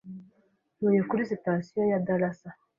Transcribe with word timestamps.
Ntuye 0.77 1.01
kuri 1.09 1.29
sitasiyo 1.31 1.81
ya 1.91 1.99
Dallas 2.05 2.39